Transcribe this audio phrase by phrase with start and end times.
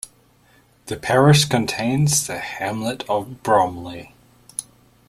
[0.87, 4.15] The parish contains the hamlet of Bromley.